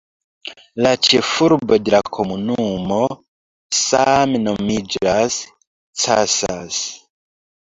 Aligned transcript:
La 0.85 0.93
ĉefurbo 1.07 1.77
de 1.89 1.93
la 1.95 1.99
komunumo 2.17 2.97
same 3.81 4.41
nomiĝas 4.47 5.39
"Casas". 6.07 6.81